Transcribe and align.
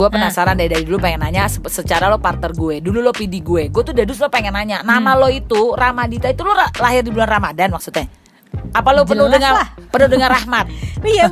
gue 0.00 0.08
penasaran 0.08 0.56
dari 0.56 0.72
dari 0.72 0.80
dulu 0.82 0.96
pengen 0.98 1.20
nanya 1.20 1.44
se- 1.44 1.60
secara 1.66 2.08
lo 2.08 2.16
partner 2.16 2.50
gue 2.50 2.80
dulu 2.80 2.98
lo 2.98 3.12
PD 3.12 3.38
gue 3.38 3.68
gue 3.68 3.82
tuh 3.82 3.92
dari 3.92 4.08
dulu 4.08 4.16
pengen 4.26 4.50
nanya 4.50 4.80
nama 4.80 5.12
Hmm. 5.12 5.20
lo 5.20 5.28
itu 5.28 5.76
Ramadita 5.76 6.26
itu 6.26 6.40
lo 6.40 6.56
lahir 6.56 7.02
di 7.02 7.10
bulan 7.10 7.28
Ramadan 7.30 7.68
maksudnya? 7.68 8.08
Apa 8.72 8.90
lo 8.90 9.04
penuh 9.04 9.26
Jelas 9.26 9.36
dengan 9.36 9.52
lah. 9.54 9.68
penuh 9.86 10.08
dengan 10.08 10.28
rahmat? 10.30 10.64
Iya 11.06 11.26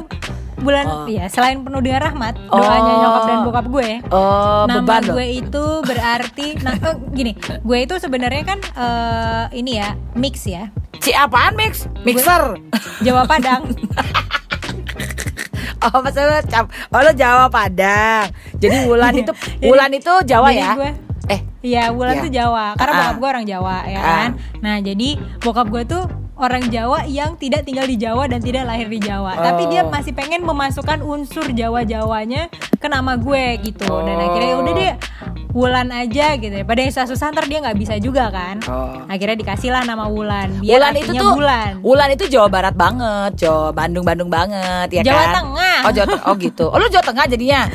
bulan 0.59 0.85
Oh. 0.85 1.07
ya 1.07 1.25
selain 1.27 1.63
penuh 1.63 1.79
dengan 1.79 2.03
rahmat 2.05 2.35
Oh. 2.47 2.59
doanya 2.59 2.93
nyokap 2.99 3.23
dan 3.25 3.39
bokap 3.43 3.67
gue. 3.71 3.89
Oh 4.11 4.67
nama 4.67 4.83
beban 4.83 5.03
lo. 5.03 5.13
gue 5.15 5.27
itu 5.39 5.65
berarti 5.81 6.47
nah 6.61 6.75
oh, 6.85 6.95
gini 7.09 7.33
gue 7.39 7.79
itu 7.79 7.95
sebenarnya 7.97 8.43
kan 8.45 8.59
eh, 8.61 9.45
ini 9.55 9.79
ya 9.79 9.89
mix 10.13 10.45
ya. 10.45 10.69
Si 10.99 11.09
apaan 11.11 11.55
mix? 11.55 11.89
Mixer? 12.03 12.59
Jawa 13.07 13.25
Padang. 13.25 13.65
Oh 15.79 16.03
maksudnya 16.03 16.43
cap 16.43 16.67
oh 16.91 16.99
lo 16.99 17.15
Jawa 17.15 17.47
Padang 17.47 18.35
jadi 18.59 18.77
Wulan 18.89 19.15
itu 19.17 19.33
Wulan 19.69 19.91
itu 19.93 20.13
Jawa 20.25 20.49
jadi 20.49 20.61
ya 20.61 20.71
gue 20.75 20.91
eh 21.29 21.41
Iya, 21.59 21.91
Wulan 21.91 22.15
Iya. 22.15 22.25
tuh 22.25 22.33
Jawa. 22.33 22.65
Karena 22.73 22.93
Ah. 22.95 22.99
bokap 23.03 23.17
gue 23.19 23.29
orang 23.29 23.45
Jawa, 23.45 23.77
ya 23.85 23.99
Ah. 23.99 24.07
kan. 24.07 24.31
Nah, 24.63 24.77
jadi 24.79 25.09
bokap 25.43 25.67
gue 25.69 25.83
tuh 25.85 26.05
orang 26.39 26.71
Jawa 26.71 27.03
yang 27.05 27.35
tidak 27.35 27.67
tinggal 27.67 27.83
di 27.83 27.99
Jawa 27.99 28.25
dan 28.25 28.39
tidak 28.39 28.63
lahir 28.63 28.87
di 28.87 28.97
Jawa. 28.97 29.35
Tapi 29.37 29.67
dia 29.67 29.83
Oh. 29.83 29.91
masih 29.91 30.15
pengen 30.15 30.41
memasukkan 30.41 31.03
unsur 31.03 31.51
Jawa-Jawanya 31.51 32.47
ke 32.73 32.87
nama 32.87 33.19
gue 33.19 33.45
gitu. 33.61 33.91
Dan 33.91 34.17
Oh. 34.17 34.25
akhirnya 34.25 34.55
udah 34.57 34.73
deh 34.73 34.95
Wulan 35.51 35.91
aja 35.91 36.37
gitu. 36.37 36.55
Pada 36.63 36.79
yang 36.79 36.93
susah-susah 36.95 37.27
ntar 37.29 37.45
dia 37.45 37.59
nggak 37.59 37.75
bisa 37.75 37.99
juga 37.99 38.31
kan. 38.31 38.63
Oh. 38.65 39.03
Akhirnya 39.05 39.35
dikasih 39.35 39.69
lah 39.69 39.83
nama 39.83 40.07
Wulan. 40.07 40.63
Biar 40.63 40.79
Wulan 40.79 40.95
itu 40.95 41.11
tuh 41.11 41.33
bulan. 41.35 41.71
Wulan 41.83 42.09
itu 42.15 42.25
Jawa 42.31 42.47
Barat 42.47 42.73
banget, 42.73 43.35
Jawa 43.37 43.75
Bandung 43.75 44.07
Bandung 44.07 44.31
banget 44.31 44.95
ya 44.95 45.03
Jawa 45.03 45.19
kan? 45.19 45.35
Tengah. 45.35 45.79
Oh 45.83 45.91
Jawa 45.91 46.07
Tengah. 46.07 46.25
Oh 46.25 46.35
gitu. 46.39 46.65
Oh 46.65 46.79
lu 46.79 46.87
Jawa 46.87 47.03
Tengah 47.03 47.27
jadinya. 47.27 47.61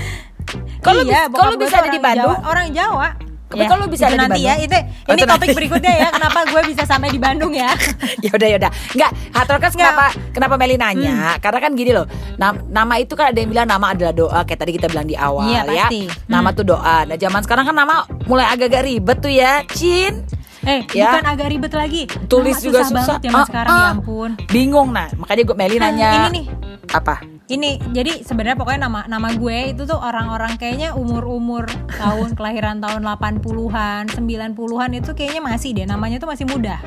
Kalau 0.84 1.02
iya, 1.02 1.26
bis- 1.26 1.40
kalau 1.40 1.56
bisa 1.56 1.76
ada 1.78 1.90
di 1.90 1.98
Bandung? 1.98 2.34
Jawa- 2.34 2.44
orang 2.46 2.68
Jawa. 2.70 3.10
Tapi 3.46 3.70
kalau 3.70 3.86
bisa 3.86 4.10
di 4.10 4.18
nanti 4.18 4.42
ya, 4.42 4.58
itu 4.58 4.74
Oh, 4.74 5.14
ini 5.14 5.22
itu 5.22 5.30
topik 5.30 5.46
nanti. 5.46 5.54
berikutnya 5.54 5.94
ya. 5.96 6.08
Kenapa 6.10 6.42
gue 6.44 6.62
bisa 6.66 6.84
sampai 6.84 7.08
di 7.08 7.22
Bandung 7.22 7.54
ya? 7.54 7.70
ya 8.26 8.32
udah 8.32 8.48
ya 8.50 8.58
udah. 8.58 8.72
Enggak, 8.92 9.12
Hatrokers 9.32 9.74
Nggak. 9.74 9.86
kenapa 9.86 10.06
kenapa 10.34 10.56
Meli 10.58 10.76
nanya? 10.76 11.14
Karena 11.38 11.60
kan 11.60 11.72
gini 11.72 11.92
loh. 11.92 12.10
nam- 12.34 12.66
nama 12.68 12.98
itu 12.98 13.14
kan 13.14 13.30
ada 13.30 13.38
yang 13.38 13.48
bilang 13.48 13.70
nama 13.70 13.94
adalah 13.94 14.10
doa 14.12 14.42
kayak 14.42 14.58
tadi 14.58 14.74
kita 14.74 14.90
bilang 14.90 15.06
di 15.06 15.14
awal 15.14 15.46
Iya, 15.46 15.62
ya. 15.64 15.86
pasti. 15.86 16.02
Nama 16.26 16.44
Hmm. 16.44 16.58
tuh 16.58 16.66
doa. 16.68 16.98
Nah, 17.06 17.14
zaman 17.16 17.40
sekarang 17.40 17.64
kan 17.64 17.76
nama 17.76 17.96
mulai 18.26 18.46
agak-agak 18.48 18.84
ribet 18.84 19.18
tuh 19.20 19.30
ya. 19.32 19.62
Cin. 19.70 20.26
Eh, 20.64 20.80
Ya. 20.90 21.14
bukan 21.14 21.26
agak 21.30 21.48
ribet 21.48 21.74
lagi. 21.74 22.04
Tulis 22.26 22.56
Nama 22.56 22.66
juga 22.66 22.80
susah. 22.82 22.96
banget 22.96 23.20
zaman 23.22 23.38
Ah, 23.38 23.46
sekarang 23.46 23.70
ah. 23.70 23.78
ya 23.78 23.88
ampun. 23.94 24.30
Bingung 24.48 24.90
nah. 24.90 25.08
Makanya 25.14 25.42
gue 25.44 25.56
Meli 25.56 25.78
nanya. 25.78 26.10
ini 26.26 26.30
nih. 26.34 26.46
Apa? 26.90 27.16
Ini 27.44 27.92
jadi 27.92 28.24
sebenarnya 28.24 28.56
pokoknya 28.56 28.88
nama 28.88 29.04
nama 29.04 29.36
gue 29.36 29.76
itu 29.76 29.84
tuh 29.84 30.00
orang-orang 30.00 30.56
kayaknya 30.56 30.96
umur-umur 30.96 31.68
tahun 32.02 32.40
kelahiran 32.40 32.80
tahun 32.80 33.04
80-an, 33.04 34.16
90-an 34.16 34.90
itu 34.96 35.12
kayaknya 35.12 35.42
masih 35.44 35.70
deh 35.76 35.84
namanya 35.84 36.24
tuh 36.24 36.32
masih 36.32 36.48
mudah. 36.48 36.80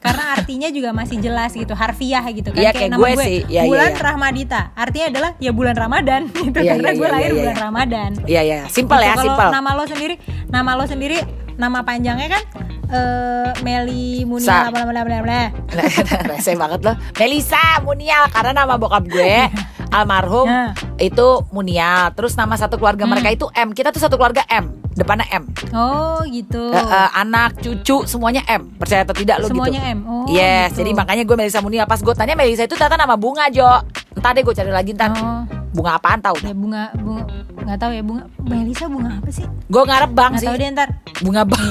Karena 0.00 0.32
artinya 0.32 0.72
juga 0.72 0.96
masih 0.96 1.20
jelas 1.20 1.52
gitu, 1.52 1.76
harfiah 1.76 2.24
gitu 2.32 2.56
kan 2.56 2.58
Iya, 2.64 2.72
kayak 2.72 2.96
gue 2.96 3.10
sih. 3.20 3.38
Iya, 3.44 3.62
iya, 3.62 3.62
bulan 3.68 3.92
iya. 3.92 4.00
Rahmadita. 4.00 4.60
Artinya 4.72 5.06
adalah 5.12 5.30
ya 5.36 5.52
bulan 5.52 5.76
Ramadan 5.76 6.22
gitu 6.48 6.58
Iya, 6.58 6.70
karena 6.74 6.88
iya, 6.88 6.96
gue 6.96 7.06
iya, 7.06 7.14
lahir 7.14 7.30
iya, 7.30 7.36
bulan 7.38 7.54
iya. 7.54 7.62
Ramadan. 7.62 8.10
Iya 8.24 8.42
ya, 8.42 8.60
simpel 8.72 8.98
Gitu. 8.98 9.08
ya, 9.12 9.14
simpel. 9.20 9.48
Nama 9.52 9.70
lo 9.76 9.84
sendiri, 9.84 10.14
nama 10.48 10.70
lo 10.72 10.84
sendiri, 10.88 11.18
nama 11.60 11.78
panjangnya 11.84 12.28
kan 12.32 12.42
eh 12.90 13.50
Meli. 13.62 14.24
Munia 14.26 14.72
bla 14.72 14.82
bla 14.82 14.82
bla 14.88 15.02
bla 15.06 15.18
bla. 15.22 15.42
Rese 16.32 16.58
banget 16.58 16.80
loh 16.82 16.96
Melisa 17.14 17.78
Munial 17.86 18.26
Karena 18.34 18.66
nama 18.66 18.74
bokap 18.74 19.06
gue 19.06 19.46
Almarhum 19.90 20.46
Nah. 20.46 20.70
Itu 20.96 21.44
Munial 21.50 22.12
Terus 22.12 22.34
nama 22.34 22.54
satu 22.54 22.76
keluarga 22.76 23.02
Hmm. 23.02 23.12
mereka 23.12 23.28
itu 23.30 23.46
M. 23.50 23.70
Kita 23.70 23.90
tuh 23.90 23.98
satu 23.98 24.14
keluarga 24.14 24.42
M. 24.46 24.70
Depannya 24.90 25.24
M. 25.30 25.46
Oh 25.70 26.20
gitu. 26.24 26.68
Eh, 26.68 26.78
eh, 26.78 27.10
Anak, 27.14 27.56
cucu, 27.56 28.04
semuanya 28.04 28.42
M. 28.44 28.68
Percaya 28.74 29.00
atau 29.00 29.12
tidak 29.12 29.38
lo 29.38 29.46
gitu. 29.46 29.54
Semuanya 29.54 29.80
M. 29.88 29.98
Oh, 30.02 30.26
Yes, 30.26 30.72
gitu. 30.72 30.82
jadi 30.82 30.90
makanya 30.92 31.22
gue 31.22 31.32
Melisa 31.34 31.58
Munial 31.58 31.84
Pas 31.84 31.98
gue 31.98 32.12
tanya 32.12 32.34
Melisa 32.34 32.62
itu 32.62 32.74
ternyata 32.74 32.96
nama 32.96 33.14
bunga 33.14 33.48
Jo. 33.48 33.64
Ntar 34.12 34.32
deh 34.32 34.42
gue 34.42 34.52
cari 34.52 34.68
lagi 34.68 34.92
ntar. 34.92 35.14
Oh, 35.14 35.42
Bunga 35.70 35.94
apaan 35.94 36.18
tau? 36.18 36.34
Ya 36.36 36.50
bunga 36.50 36.90
bunga 36.92 37.22
nggak 37.62 37.78
tahu 37.78 37.92
ya 37.92 38.02
bunga. 38.02 38.22
Melisa 38.40 38.84
bunga 38.86 39.10
apa 39.16 39.30
sih? 39.30 39.46
Gue 39.64 39.82
ngarep 39.84 40.10
bang 40.10 40.30
Nggak 40.30 40.42
sih. 40.42 40.48
tahu 40.50 40.56
deh 40.56 40.68
ntar. 40.68 40.88
Bunga 41.20 41.42
bang. 41.44 41.62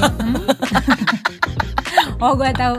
Oh 2.18 2.32
gue 2.34 2.50
tahu 2.52 2.76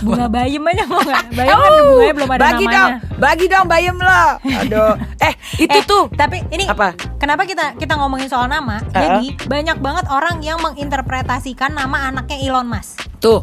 bunga 0.00 0.26
bayem 0.26 0.64
aja 0.64 0.84
mau 0.84 0.98
nggak? 0.98 1.24
Bayem 1.36 1.54
kan 1.54 1.70
bunganya 1.84 2.14
belum 2.14 2.30
ada 2.30 2.40
bagi 2.42 2.64
namanya. 2.64 2.74
dong 2.74 2.92
Bagi 3.14 3.46
dong 3.46 3.66
bayem 3.66 3.96
lo 3.96 4.24
Aduh 4.42 4.92
Eh 5.26 5.32
itu 5.56 5.70
Eh, 5.72 5.84
tuh 5.84 6.04
Tapi 6.10 6.42
ini 6.48 6.64
Apa? 6.64 6.96
Kenapa 7.16 7.42
kita 7.42 7.74
kita 7.74 7.94
ngomongin 7.94 8.26
soal 8.26 8.46
nama? 8.46 8.80
Uh-uh. 8.80 8.90
Jadi 8.92 9.38
banyak 9.44 9.78
banget 9.78 10.06
orang 10.08 10.40
yang 10.40 10.58
menginterpretasikan 10.58 11.72
nama 11.72 12.08
anaknya 12.08 12.38
Elon 12.40 12.66
Musk. 12.66 13.06
Tuh 13.18 13.40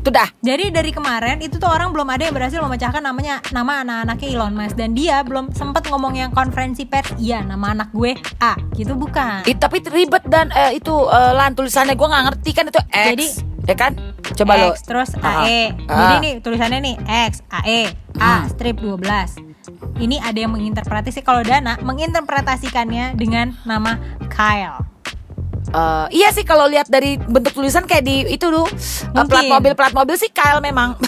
Tuh 0.00 0.08
dah 0.08 0.28
Jadi 0.38 0.70
dari 0.70 0.90
kemarin 0.90 1.38
itu 1.38 1.56
tuh 1.56 1.66
orang 1.66 1.90
belum 1.90 2.06
ada 2.06 2.22
yang 2.22 2.32
berhasil 2.32 2.56
memecahkan 2.58 3.00
namanya 3.00 3.44
nama 3.50 3.82
anak-anaknya 3.82 4.28
Elon 4.30 4.54
Musk 4.54 4.74
dan 4.74 4.90
dia 4.90 5.20
belum 5.20 5.50
sempet 5.50 5.86
ngomong 5.86 6.14
yang 6.14 6.30
konferensi 6.30 6.84
pers. 6.84 7.12
Iya, 7.16 7.42
nama 7.42 7.74
anak 7.74 7.90
gue 7.90 8.14
A, 8.38 8.56
gitu 8.72 8.94
bukan? 8.94 9.44
Ih, 9.44 9.54
tapi 9.54 9.82
ribet 9.82 10.24
dan 10.24 10.48
eh, 10.50 10.74
itu 10.74 10.94
eh, 11.04 11.32
lan 11.32 11.52
tulisannya 11.52 11.92
gue 11.92 12.06
nggak 12.06 12.24
ngerti 12.26 12.50
kan 12.50 12.64
itu 12.66 12.80
X 12.82 13.06
Jadi- 13.10 13.32
ya 13.62 13.76
kan 13.76 13.92
coba 14.32 14.52
lo 14.56 14.66
X 14.70 14.76
terus 14.82 15.08
Ah, 15.18 15.42
AE. 15.42 15.74
ah. 15.84 15.98
Jadi 15.98 16.14
nih 16.18 16.32
tulisannya 16.38 16.78
nih 16.80 16.94
X 17.26 17.42
AE 17.48 17.80
A 18.16 18.36
Hmm. 18.36 18.48
strip 18.48 18.76
12. 18.76 19.36
Ini 19.96 20.16
ada 20.18 20.36
yang 20.36 20.50
menginterpretasi 20.50 21.20
kalau 21.20 21.40
Dana 21.40 21.76
menginterpretasikannya 21.78 23.14
dengan 23.14 23.54
nama 23.62 23.96
Kyle. 24.26 24.82
Eh, 25.68 26.04
iya 26.12 26.28
sih 26.30 26.42
kalau 26.42 26.66
lihat 26.66 26.86
dari 26.86 27.16
bentuk 27.16 27.52
tulisan 27.52 27.84
kayak 27.84 28.02
di 28.02 28.14
itu 28.28 28.42
tuh 28.42 28.66
eh, 28.66 29.24
plat 29.24 29.44
mobil 29.46 29.72
plat 29.72 29.92
mobil 29.92 30.14
sih 30.14 30.28
Kyle 30.28 30.58
memang 30.58 30.94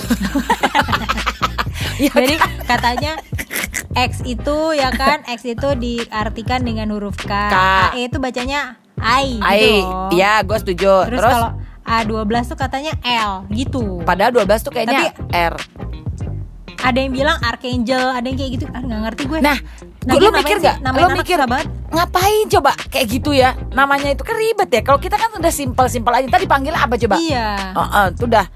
ya, 1.99 2.10
Jadi 2.12 2.34
katanya 2.62 3.12
X 3.93 4.22
itu 4.22 4.56
ya 4.72 4.89
kan 4.91 5.21
X 5.27 5.44
itu 5.44 5.69
diartikan 5.75 6.60
dengan 6.60 6.89
huruf 6.91 7.16
K. 7.16 7.27
K. 7.27 7.54
AE 7.91 8.06
itu 8.06 8.16
bacanya 8.16 8.77
I 8.97 9.37
gitu 9.37 9.43
Ai, 9.43 9.66
loh. 9.83 10.09
ya 10.12 10.33
gue 10.41 10.56
setuju 10.56 10.93
Terus, 11.10 11.19
terus, 11.19 11.33
kalau 11.33 11.49
A12 11.92 12.25
tuh 12.47 12.56
katanya 12.56 12.92
L 13.03 13.44
gitu. 13.48 14.00
padahal 14.03 14.32
12 14.32 14.48
tuh 14.60 14.72
kayaknya 14.72 15.12
R 15.28 15.54
Ada 16.82 16.98
yang 16.98 17.14
bilang 17.14 17.38
Archangel, 17.38 18.10
ada 18.10 18.26
yang 18.26 18.34
kayak 18.34 18.53
gitu. 18.53 18.66
Ah 18.66 18.82
nggak 18.82 19.00
ngerti 19.06 19.22
gue. 19.25 19.38
nah 19.38 19.54
Nah, 20.03 20.19
lu 20.19 20.26
ngapain 20.26 20.42
mikir 20.42 20.56
gak 20.58 20.76
lo 20.82 21.06
anak 21.06 21.16
mikir 21.16 21.38
banget. 21.38 21.66
ngapain 21.88 22.47
coba 22.50 22.70
kayak 22.91 23.06
gitu 23.06 23.30
ya 23.30 23.54
namanya 23.70 24.10
itu 24.10 24.26
kan 24.26 24.34
ribet 24.34 24.66
ya 24.66 24.82
kalau 24.82 24.98
kita 24.98 25.14
kan 25.14 25.30
udah 25.30 25.53
simpel 25.54 25.86
simpel 25.86 26.10
aja 26.10 26.26
tadi 26.26 26.42
panggil 26.42 26.75
apa 26.75 26.98
coba 26.98 27.14
Iya. 27.14 27.70
Oh, 27.70 27.86
oh, 27.86 28.06
tuh 28.10 28.26
dah 28.26 28.50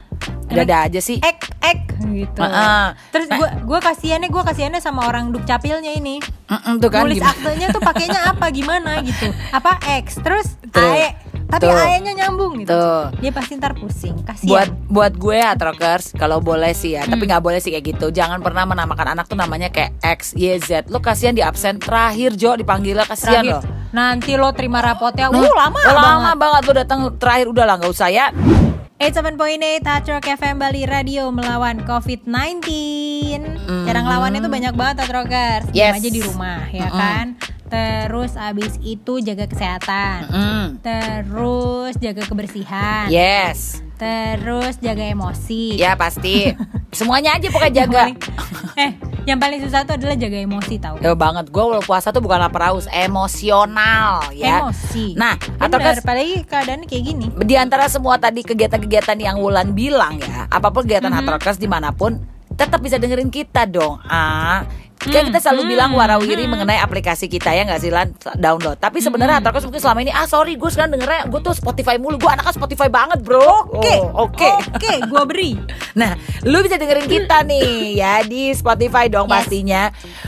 udah 0.49 0.63
ada 0.65 0.91
aja 0.91 0.99
sih 0.99 1.23
Ek 1.23 1.39
ek 1.61 1.81
gitu. 2.03 2.41
Heeh. 2.41 2.85
Terus 3.09 3.27
Nah. 3.29 3.39
gue 3.39 3.49
gue 3.63 3.79
kasihannya 3.81 4.27
gue 4.27 4.43
kasihannya 4.43 4.81
sama 4.81 5.07
orang 5.07 5.31
dukcapilnya 5.31 5.95
ini. 5.95 6.19
Mm-mm, 6.47 6.83
tuh 6.83 6.91
kan 6.91 7.07
Nulis 7.07 7.19
gimana? 7.19 7.31
aktenya 7.31 7.67
tuh 7.71 7.79
pakainya 7.81 8.21
apa 8.27 8.47
gimana 8.51 8.91
gitu. 9.03 9.31
Apa 9.55 9.79
X 10.03 10.19
terus. 10.19 10.59
AE. 10.73 11.15
Tapi 11.57 11.67
Tuh. 11.67 11.73
AE-nya 11.75 12.13
nyambung 12.17 12.53
gitu. 12.59 12.71
Tuh. 12.71 13.05
Dia 13.17 13.31
pasti 13.31 13.53
ntar 13.55 13.73
pusing. 13.73 14.17
Kasihan. 14.21 14.47
buat 14.47 14.69
buat 14.87 15.13
gue 15.15 15.37
ya 15.37 15.53
Trokers 15.53 16.13
kalau 16.13 16.39
boleh 16.39 16.71
sih 16.71 16.93
ya 16.93 17.03
tapi 17.03 17.25
Hmm. 17.25 17.31
nggak 17.31 17.43
boleh 17.43 17.59
sih 17.59 17.71
kayak 17.71 17.85
gitu 17.89 18.07
jangan 18.11 18.39
pernah 18.39 18.65
menamakan 18.65 19.13
anak 19.13 19.25
tuh 19.25 19.35
namanya 19.35 19.69
kayak 19.69 19.97
X 20.01 20.33
Y 20.33 20.53
Z 20.59 20.87
lo 20.87 20.99
kasihan 20.99 21.33
di 21.33 21.41
absen 21.41 21.77
terakhir 21.77 22.35
Jo 22.35 22.55
dipanggilnya 22.55 23.05
kasihan 23.05 23.43
lo 23.43 23.61
nanti 23.89 24.35
lo 24.35 24.51
terima 24.51 24.81
rapotnya. 24.81 25.27
Nah, 25.27 25.39
uh 25.39 25.53
lama 25.55 25.79
lama 25.81 25.97
banget. 25.97 26.37
banget 26.37 26.63
lo 26.63 26.73
datang 26.75 27.01
terakhir 27.15 27.47
udah 27.49 27.65
lah 27.65 27.75
nggak 27.77 27.91
usah 27.91 28.09
ya 28.09 28.29
87.8 28.99 29.37
Hard 29.83 30.07
Rock 30.07 30.27
FM 30.31 30.57
Bali 30.57 30.83
Radio 30.85 31.29
melawan 31.29 31.85
COVID-19 31.85 32.65
Cara 33.85 33.99
ngelawannya 33.99 34.41
tuh 34.41 34.49
banyak 34.49 34.73
banget 34.73 34.97
Hard 34.99 35.13
Rockers 35.15 35.65
Diam 35.69 35.93
Yes. 35.93 35.99
aja 35.99 36.09
di 36.11 36.21
rumah 36.23 36.61
ya 36.71 36.89
Mm-mm. 36.89 36.97
kan 36.99 37.27
Terus 37.67 38.33
abis 38.35 38.79
itu 38.79 39.19
jaga 39.19 39.45
kesehatan. 39.45 40.19
Mm. 40.29 40.67
Terus 40.81 41.93
jaga 41.97 42.23
kebersihan. 42.23 43.07
Yes. 43.09 43.83
Terus 43.97 44.77
jaga 44.79 45.03
emosi. 45.03 45.75
Ya 45.75 45.95
pasti. 45.95 46.53
Semuanya 46.97 47.35
aja 47.35 47.49
pokoknya 47.49 47.73
Yang 47.73 47.81
jaga. 47.83 48.03
paling- 48.07 48.21
Eh 48.77 48.91
yang 49.27 49.41
paling 49.41 49.59
susah 49.59 49.83
tuh 49.83 49.97
adalah 49.97 50.15
jaga 50.15 50.39
emosi 50.39 50.75
tau. 50.77 51.01
Ya 51.01 51.13
banget. 51.13 51.49
Gue 51.49 51.65
kalau 51.65 51.81
puasa 51.81 52.13
tuh 52.13 52.21
bukan 52.21 52.39
lapar 52.39 52.71
haus 52.71 52.87
emosional 52.87 54.31
ya. 54.33 54.63
Emosi. 54.63 55.17
Nah 55.17 55.35
Bener, 55.37 55.69
Trokers 55.73 55.99
apalagi 56.01 56.35
keadaannya 56.45 56.87
kayak 56.87 57.05
gini. 57.05 57.27
Di 57.43 57.57
antara 57.57 57.89
semua 57.89 58.17
tadi 58.17 58.41
kegiatan-kegiatan 58.41 59.17
yang 59.17 59.37
Wulan 59.37 59.73
bilang 59.73 60.21
ya, 60.21 60.47
apa 60.47 60.69
pun 60.69 60.85
kegiatan 60.85 61.09
mm 61.09 61.17
Hatrokers 61.17 61.57
di 61.57 61.67
mana 61.67 61.91
pun, 61.91 62.21
tetap 62.53 62.79
bisa 62.79 62.97
dengerin 62.97 63.29
kita 63.29 63.65
dong. 63.65 63.97
Ah, 64.05 64.63
Kayak 65.07 65.25
kita 65.29 65.39
selalu 65.41 65.63
Hmm, 65.63 65.71
bilang 65.71 65.91
warawiri 65.93 66.45
hmm. 66.45 66.53
mengenai 66.53 66.79
aplikasi 66.79 67.27
kita 67.27 67.51
ya 67.51 67.63
nggak 67.63 67.79
sih 67.79 67.89
Lan 67.89 68.11
download. 68.35 68.77
Tapi 68.77 68.99
sebenarnya 68.99 69.39
Hmm. 69.39 69.45
Mungkin 69.67 69.81
selama 69.81 70.01
ini 70.01 70.11
ah 70.11 70.25
sorry 70.25 70.55
gue 70.55 70.67
sekarang 70.67 70.93
dengernya 70.93 71.27
gue 71.27 71.41
tuh 71.41 71.53
Spotify 71.53 71.97
mulu. 71.97 72.17
Gue 72.17 72.29
anaknya 72.29 72.53
Spotify 72.53 72.87
banget 72.87 73.21
bro. 73.21 73.71
Oke, 73.73 73.97
Oh, 74.09 74.27
Oke. 74.27 74.51
oke, 74.71 74.93
gue 75.03 75.23
beri. 75.25 75.53
Nah, 75.97 76.13
lu 76.43 76.61
bisa 76.61 76.77
dengerin 76.77 77.09
kita 77.09 77.41
nih 77.43 77.65
ya 77.97 78.21
di 78.21 78.53
Spotify 78.53 79.09
dong 79.09 79.25
Yes. 79.27 79.35
pastinya. 79.35 79.83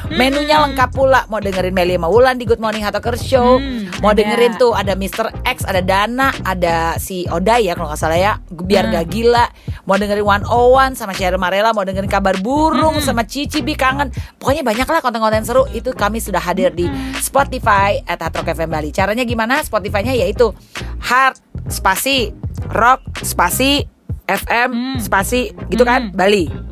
Menunya 0.08 0.58
lengkap 0.58 0.90
pula. 0.90 1.28
Mau 1.28 1.38
dengerin 1.38 1.70
Meli 1.70 1.94
sama 1.94 2.08
Wulan 2.08 2.34
di 2.34 2.44
Good 2.44 2.56
Morning 2.56 2.81
Hattokers 2.81 3.20
Show. 3.20 3.58
Hmm, 3.58 3.92
Mau 3.98 4.10
ada. 4.10 4.19
dengerin 4.19 4.56
tuh 4.56 4.72
ada 4.72 4.94
Mr. 4.94 5.28
X, 5.44 5.62
ada 5.62 5.81
Dana, 5.81 6.32
ada 6.42 6.96
si 6.96 7.28
Oda 7.28 7.58
ya 7.58 7.74
kalau 7.74 7.88
nggak 7.88 8.00
salah 8.00 8.16
ya. 8.16 8.32
Biar 8.48 8.88
Hmm. 8.88 8.94
gak 8.94 9.06
gila. 9.08 9.44
Mau 9.84 9.96
dengerin 9.96 10.24
One 10.24 10.44
One 10.48 10.92
sama 10.94 11.12
Cheryl 11.12 11.36
Marella. 11.36 11.70
Mau 11.70 11.82
dengerin 11.82 12.08
kabar 12.08 12.36
burung 12.38 12.96
Hmm. 12.96 13.04
sama 13.04 13.22
Cici 13.22 13.60
Bi 13.60 13.74
kangen. 13.74 14.08
Pokoknya 14.38 14.64
banyak 14.69 14.85
lah 14.85 15.00
konten-konten 15.00 15.41
seru. 15.43 15.65
Itu 15.70 15.91
kami 15.93 16.20
sudah 16.20 16.38
hadir 16.38 16.69
di 16.70 16.85
Hmm. 16.85 17.17
Spotify 17.17 18.05
at 18.05 18.20
Hard 18.20 18.37
Rock 18.37 18.53
FM 18.53 18.69
Bali. 18.69 18.91
Caranya 18.91 19.25
gimana? 19.25 19.61
Spotify-nya 19.61 20.12
yaitu 20.12 20.53
Hard 21.00 21.41
spasi 21.67 22.37
Rock 22.69 23.00
spasi 23.19 23.88
FM 24.25 24.70
Hmm. 24.70 24.97
spasi 24.99 25.41
gitu 25.67 25.82
kan 25.82 26.12
Bali. 26.12 26.69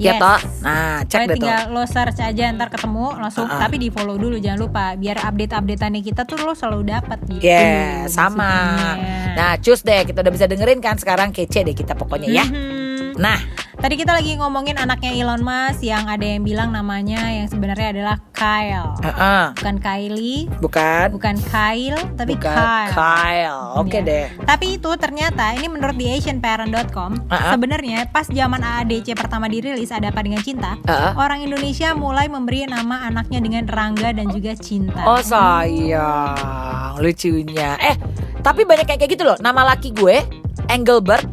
Ya 0.00 0.16
Yes. 0.16 0.18
toh. 0.18 0.40
Nah, 0.62 1.04
cek 1.04 1.28
deh 1.28 1.36
tinggal 1.36 1.62
lo 1.68 1.84
search 1.84 2.16
aja 2.18 2.48
ntar 2.50 2.72
ketemu 2.72 3.20
langsung 3.20 3.44
Ah, 3.44 3.52
ah. 3.52 3.60
tapi 3.60 3.76
di 3.76 3.92
follow 3.92 4.16
dulu 4.16 4.40
jangan 4.40 4.56
lupa 4.58 4.84
biar 4.96 5.20
update 5.20 5.52
updateannya 5.52 6.00
kita 6.00 6.24
tuh 6.24 6.40
lo 6.40 6.56
selalu 6.56 6.88
dapat 6.88 7.20
gitu. 7.28 7.44
Ya, 7.44 8.08
sama. 8.08 8.48
maksudnya. 8.80 9.36
Nah, 9.36 9.52
cus 9.60 9.80
deh, 9.82 10.00
kita 10.02 10.24
udah 10.24 10.32
bisa 10.32 10.48
dengerin 10.48 10.80
kan 10.80 10.96
sekarang 10.96 11.30
kece 11.30 11.60
deh 11.62 11.76
kita 11.76 11.92
pokoknya 11.92 12.32
ya. 12.32 12.44
Mhm. 12.48 12.79
Nah, 13.20 13.36
Tadi 13.80 13.96
kita 13.96 14.12
lagi 14.12 14.36
ngomongin 14.36 14.76
anaknya 14.76 15.08
Elon 15.16 15.40
Musk 15.40 15.80
yang 15.80 16.04
ada 16.04 16.20
yang 16.20 16.44
bilang 16.44 16.68
namanya 16.68 17.32
yang 17.32 17.48
sebenarnya 17.48 17.96
adalah 17.96 18.16
Kyle. 18.28 18.92
heeh. 19.00 19.56
Bukan 19.56 19.76
Kylie, 19.80 20.40
bukan 20.60 21.06
bukan 21.08 21.36
Kyle, 21.40 21.96
tapi 22.12 22.36
bukan 22.36 22.52
Kyle. 22.52 22.92
Kyle. 22.92 23.60
Oke 23.80 24.04
Iya. 24.04 24.04
deh. 24.04 24.26
Tapi 24.44 24.76
itu 24.76 24.90
ternyata 25.00 25.56
ini 25.56 25.72
menurut 25.72 25.96
di 25.96 26.12
AsianParent.com 26.12 27.24
Ah, 27.24 27.32
ah. 27.32 27.52
sebenarnya 27.56 28.04
pas 28.12 28.28
zaman 28.28 28.60
AADC 28.60 29.16
pertama 29.16 29.48
dirilis 29.48 29.88
ada 29.88 30.12
apa 30.12 30.20
dengan 30.20 30.44
cinta, 30.44 30.76
Ah, 30.84 30.92
ah. 30.92 31.12
orang 31.16 31.40
Indonesia 31.40 31.96
mulai 31.96 32.28
memberi 32.28 32.68
nama 32.68 33.08
anaknya 33.08 33.40
dengan 33.40 33.64
Rangga 33.64 34.12
dan 34.12 34.28
juga 34.28 34.52
Cinta. 34.60 35.08
Oh 35.08 35.24
sayang, 35.24 37.00
lucunya. 37.00 37.80
Eh, 37.80 37.96
tapi 38.40 38.68
banyak 38.68 38.84
kayak 38.84 39.00
kayak 39.00 39.12
gitu 39.12 39.24
loh. 39.24 39.40
Nama 39.40 39.72
laki 39.72 39.96
gue, 39.96 40.20
Engelbert. 40.68 41.24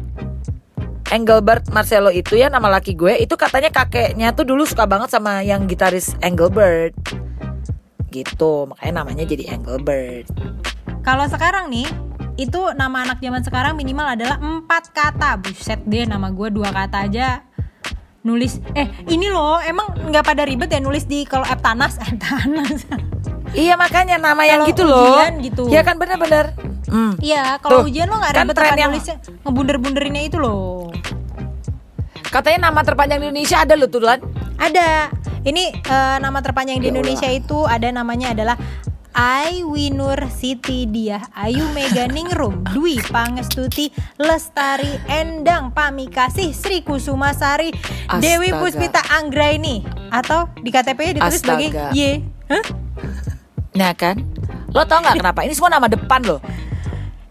Engelbert 1.08 1.72
Marcelo 1.72 2.12
itu 2.12 2.36
ya 2.36 2.52
nama 2.52 2.68
laki 2.68 2.92
gue. 2.92 3.16
Itu 3.16 3.40
katanya 3.40 3.72
kakeknya 3.72 4.36
tuh 4.36 4.44
dulu 4.44 4.68
suka 4.68 4.84
banget 4.84 5.08
sama 5.08 5.40
yang 5.40 5.64
gitaris 5.64 6.12
Engelbert. 6.20 6.92
Gitu, 8.12 8.68
makanya 8.68 9.04
namanya 9.04 9.24
jadi 9.24 9.56
Engelbert. 9.56 10.28
Kalau 11.00 11.24
sekarang 11.28 11.72
nih 11.72 11.88
itu 12.36 12.60
nama 12.76 13.08
anak 13.08 13.18
zaman 13.24 13.40
sekarang 13.40 13.74
minimal 13.74 14.04
adalah 14.04 14.36
empat 14.36 14.92
kata. 14.92 15.40
Buset 15.40 15.80
deh 15.88 16.04
nama 16.04 16.28
gue 16.28 16.48
dua 16.52 16.68
kata 16.68 17.08
aja 17.08 17.44
nulis 18.18 18.58
eh 18.74 18.84
ini 19.08 19.30
loh 19.30 19.56
emang 19.62 19.94
nggak 20.10 20.26
pada 20.26 20.42
ribet 20.44 20.68
ya 20.68 20.82
nulis 20.82 21.06
di 21.06 21.22
kalau 21.24 21.46
app 21.46 21.62
tanas 21.62 21.96
app 22.02 22.18
tanas 22.26 22.84
Iya 23.56 23.80
makanya 23.80 24.20
nama 24.20 24.44
yang 24.44 24.68
gitu 24.68 24.84
loh. 24.84 25.24
gitu. 25.40 25.72
Iya 25.72 25.80
kan 25.80 25.96
bener-bener. 25.96 26.52
Hmm. 26.88 27.12
iya 27.20 27.60
kalau 27.60 27.84
Tuh, 27.84 27.92
ujian 27.92 28.08
lo 28.08 28.16
nggak 28.16 28.32
kan 28.32 28.44
ribet 28.44 28.56
tren 28.56 28.72
yang- 28.74 28.90
nulisnya 28.90 29.16
ngebunder-bunderinnya 29.44 30.22
itu 30.24 30.36
loh 30.40 30.88
Katanya 32.28 32.68
nama 32.68 32.84
terpanjang 32.84 33.20
di 33.20 33.26
Indonesia 33.26 33.56
ada 33.56 33.72
loh 33.72 33.88
tuh 33.88 34.04
Lan. 34.04 34.20
ada 34.60 35.08
ini 35.44 35.72
eh, 35.72 36.16
nama 36.18 36.44
terpanjang 36.44 36.76
di 36.76 36.88
Ya 36.88 36.92
Indonesia 36.92 37.24
itu 37.24 37.64
ada 37.64 37.88
namanya 37.88 38.36
adalah 38.36 38.56
Aiwinur 39.16 40.28
Siti 40.28 40.84
Diah 40.84 41.24
Ayu 41.32 41.64
Mega 41.72 42.04
Ningrum 42.12 42.68
Dwi 42.68 43.00
Pangestuti 43.02 43.88
Lestari 44.20 44.92
Endang 45.08 45.72
Pamikasih 45.72 46.52
Sri 46.52 46.84
Kusumasari 46.84 47.72
Dewi 48.20 48.52
Astaga. 48.52 48.60
Puspita 48.60 49.02
Anggraini 49.08 49.82
atau 50.12 50.52
di 50.60 50.68
KTP 50.68 51.16
ditulis 51.16 51.40
sebagai 51.40 51.68
Astaga. 51.72 51.96
Y 51.96 52.22
Hah? 52.48 52.64
Nah 53.72 53.92
kan. 53.92 54.16
Lo 54.68 54.84
tau 54.84 55.00
nggak 55.00 55.16
kenapa? 55.16 55.40
Ini 55.42 55.54
semua 55.56 55.72
nama 55.72 55.88
depan 55.88 56.20
loh. 56.22 56.40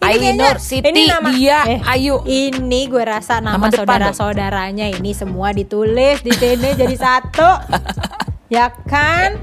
Ini 0.08 0.10
Ayu 0.10 0.20
kayaknya- 0.22 0.48
Nur, 0.48 0.58
Siti, 0.58 0.88
ini 0.88 1.04
nama- 1.06 1.30
Dia, 1.30 1.60
eh, 1.68 1.80
Ayu. 1.86 2.16
Ini 2.24 2.82
gue 2.88 3.04
rasa 3.04 3.38
nama, 3.38 3.60
Nama 3.60 3.68
saudara-saudaranya 3.70 4.88
ini 4.90 5.12
semua 5.12 5.52
ditulis 5.52 6.20
di 6.22 6.32
sini 6.32 6.72
jadi 6.74 6.96
satu. 6.96 7.50
Ya 8.48 8.72
kan? 8.72 9.36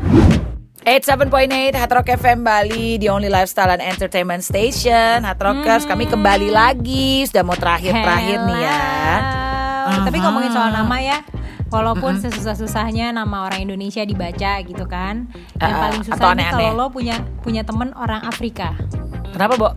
87.8 0.83 1.29
Hard 1.75 1.93
Rock 1.95 2.09
FM 2.15 2.41
Bali 2.41 2.97
The 2.97 3.09
only 3.09 3.29
lifestyle 3.29 3.69
and 3.69 3.81
entertainment 3.81 4.41
station. 4.41 5.21
Hard 5.23 5.37
Rockers 5.39 5.85
Kami 5.85 6.05
kembali 6.05 6.49
lagi. 6.49 7.25
Sudah 7.25 7.41
mau 7.41 7.53
terakhir-terakhir 7.53 8.39
nih 8.43 8.59
ya. 8.59 8.81
Hello. 9.85 10.05
Tapi 10.05 10.17
ngomongin 10.19 10.51
soal 10.51 10.73
nama 10.73 10.97
ya 10.99 11.19
Walaupun 11.67 12.17
sesusah-susahnya 12.17 13.11
nama 13.11 13.45
orang 13.45 13.61
Indonesia 13.63 14.01
dibaca 14.01 14.53
gitu 14.63 14.85
kan 14.87 15.29
Yang 15.57 15.69
Uh, 15.71 15.81
paling 15.81 16.01
susah 16.03 16.33
nih 16.33 16.47
kalau 16.47 16.71
lo 16.73 16.87
punya 16.89 17.17
punya 17.41 17.61
temen 17.61 17.93
orang 17.93 18.23
Afrika. 18.23 18.73
Kenapa 19.33 19.55
Bo? 19.57 19.69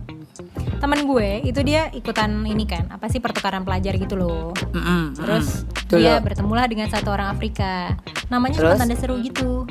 Temen 0.78 1.00
gue 1.04 1.28
itu 1.42 1.60
dia 1.60 1.90
ikutan 1.90 2.30
ini 2.42 2.62
kan 2.62 2.86
Apa 2.88 3.06
sih 3.06 3.18
pertukaran 3.18 3.62
pelajar 3.62 3.94
gitu 3.94 4.14
loh 4.14 4.54
Mm-mm, 4.70 5.14
Terus. 5.14 5.66
Tuh 5.84 5.98
dia 5.98 6.18
bertemulah 6.18 6.64
dengan 6.64 6.86
satu 6.86 7.10
orang 7.10 7.28
Afrika 7.28 7.98
Namanya 8.28 8.56
Terus? 8.56 8.78
tanda 8.78 8.94
seru 8.94 9.18
gitu 9.18 9.66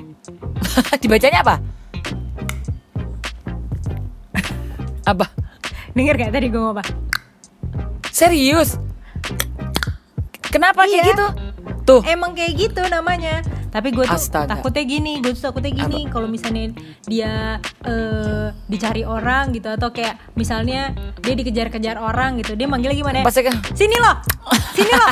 Dibacanya 1.01 1.42
apa? 1.42 1.56
apa? 5.06 5.24
Dengar 5.94 6.19
gak 6.19 6.30
tadi 6.30 6.48
gue 6.48 6.59
ngomong 6.59 6.75
apa? 6.75 6.83
Serius? 8.09 8.75
Kenapa 10.44 10.83
kayak 10.83 10.92
Iya. 10.94 11.07
gitu? 11.07 11.27
Tuh 11.86 12.01
Emang 12.04 12.36
kayak 12.36 12.54
gitu 12.54 12.83
namanya. 12.86 13.39
Tapi 13.77 13.89
gue 13.91 14.03
tuh 14.03 14.18
Astaga. 14.18 14.50
takutnya 14.51 14.83
gini, 14.83 15.21
gue 15.21 15.31
tuh 15.31 15.44
takutnya 15.45 15.69
gini 15.71 16.09
kalau 16.09 16.25
misalnya 16.25 16.74
dia 17.06 17.62
eh, 17.83 18.50
dicari 18.65 19.06
orang 19.06 19.53
gitu 19.53 19.69
atau 19.69 19.89
kayak 19.89 20.18
misalnya 20.33 20.91
dia 21.19 21.33
dikejar-kejar 21.35 21.95
orang 21.95 22.38
gitu, 22.38 22.53
dia 22.53 22.65
manggilnya 22.65 22.97
gimana? 22.97 23.18
ya? 23.21 23.24
Pasti 23.24 23.41
kan 23.44 23.53
Sini 23.71 23.94
loh, 23.95 24.18
sini 24.74 24.89
loh. 24.89 25.12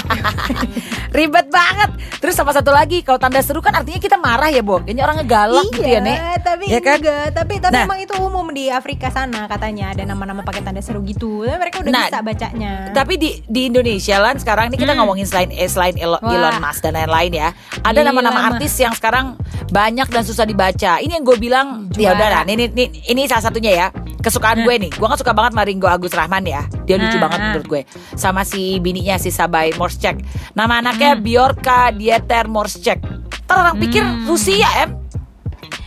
Ribet 1.16 1.48
banget 1.48 1.90
Terus 2.18 2.36
sama 2.36 2.52
satu 2.52 2.70
lagi 2.70 3.00
Kalau 3.00 3.16
tanda 3.16 3.40
seru 3.40 3.60
kan 3.60 3.72
artinya 3.72 3.96
kita 3.98 4.18
marah 4.18 4.52
ya 4.52 4.60
Bo 4.60 4.84
Kayaknya 4.84 5.04
orangnya 5.06 5.26
galak 5.26 5.68
gitu 5.70 5.88
ya 5.88 6.02
Nek 6.02 6.12
Iya, 6.12 6.36
tapi 6.42 6.66
Ya 6.68 6.80
kan? 6.82 6.98
enggak. 7.00 7.28
Tapi 7.32 7.54
tapi 7.58 7.74
Nah. 7.74 7.86
emang 7.86 8.00
itu 8.00 8.14
umum 8.18 8.48
di 8.50 8.68
Afrika 8.68 9.08
sana 9.10 9.48
katanya 9.48 9.92
ada 9.92 10.04
nama-nama 10.04 10.42
pakai 10.42 10.60
tanda 10.60 10.80
seru 10.80 11.00
gitu. 11.02 11.44
Tapi 11.44 11.56
mereka 11.58 11.78
udah 11.80 11.92
Nah, 11.92 12.06
bisa 12.06 12.20
bacanya. 12.20 12.74
Tapi 12.92 13.14
di 13.16 13.30
di 13.44 13.62
Indonesia 13.66 14.16
lan 14.18 14.36
sekarang 14.36 14.66
ini 14.68 14.78
kita 14.78 14.92
Hmm. 14.92 15.00
ngomongin 15.02 15.24
selain 15.24 15.50
eh, 15.50 15.66
selain 15.66 15.96
Wah. 15.96 16.20
Elon 16.22 16.56
Musk 16.58 16.82
dan 16.82 16.96
lain-lain 16.96 17.32
ya. 17.34 17.50
Ada 17.80 18.00
nama-nama. 18.02 18.55
Artis 18.56 18.74
yang 18.78 18.92
sekarang 18.92 19.36
banyak 19.68 20.08
dan 20.08 20.22
susah 20.22 20.44
dibaca. 20.44 20.98
Ini 20.98 21.12
yang 21.14 21.24
gue 21.24 21.36
bilang 21.36 21.68
ya 21.92 22.10
Juara. 22.10 22.16
udah 22.16 22.28
lah. 22.32 22.44
Ini, 22.46 22.66
ini 22.70 22.86
ini 23.06 23.22
salah 23.26 23.44
satunya 23.44 23.72
ya. 23.72 23.88
Kesukaan 24.18 24.62
gue 24.62 24.76
nih. 24.80 24.92
Gue 24.92 25.06
kan 25.06 25.16
suka 25.16 25.32
banget 25.32 25.54
sama 25.54 25.64
Ringo 25.64 25.86
Agus 25.86 26.12
Rahman 26.12 26.44
ya. 26.44 26.66
Dia 26.84 26.98
lucu 26.98 27.16
Ah, 27.16 27.22
banget 27.22 27.40
menurut 27.42 27.68
gue. 27.68 27.82
Sama 28.14 28.42
si 28.42 28.80
bininya 28.80 29.16
si 29.16 29.30
Sabai 29.30 29.74
Morschek. 29.74 30.18
Nama 30.52 30.66
Hmm. 30.68 30.82
anaknya 30.82 31.12
Bjorka 31.16 31.90
Dieter 31.92 32.46
Morschek. 32.46 33.00
Ntar 33.46 33.56
orang 33.60 33.78
pikir 33.78 34.02
Hmm. 34.02 34.26
Rusia 34.26 34.66
em. 34.80 34.98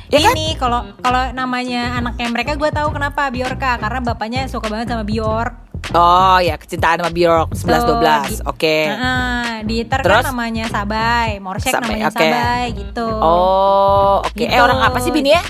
Ya 0.08 0.22
kan? 0.22 0.32
ini 0.32 0.56
kalau 0.56 0.88
kalau 0.98 1.20
namanya 1.32 1.92
anaknya 1.94 2.30
mereka 2.30 2.54
gue 2.54 2.70
tahu 2.70 2.88
kenapa 2.90 3.28
Bjorka 3.28 3.76
karena 3.76 4.00
bapaknya 4.00 4.40
suka 4.46 4.66
banget 4.66 4.88
sama 4.88 5.04
Bjork. 5.04 5.67
Oh 5.98 6.38
ya 6.38 6.54
kecintaan 6.54 7.02
sama 7.02 7.10
Bjork 7.10 7.50
11 7.52 7.82
12. 7.82 7.98
Tuh, 8.38 8.46
Oke. 8.46 8.76
Nah, 8.88 9.58
Dieter 9.60 9.98
Terus? 9.98 10.22
kan 10.22 10.30
namanya 10.30 10.64
Sabay, 10.66 11.28
Morsek 11.38 11.68
Sabay, 11.68 11.82
namanya 11.98 12.06
oke. 12.06 12.18
Sabay 12.22 12.64
gitu. 12.72 13.06
Oh, 13.10 14.14
oke. 14.22 14.38
Eh 14.38 14.46
Gitu. 14.46 14.62
orang 14.62 14.78
apa 14.80 14.98
sih 14.98 15.10
bini 15.10 15.34
ya? 15.34 15.42